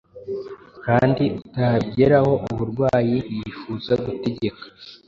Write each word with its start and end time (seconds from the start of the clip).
Kandi 0.85 1.23
utabigeraho, 1.39 2.33
uburwayi 2.51 3.17
yifuza 3.37 3.93
gutegeka 4.05 4.63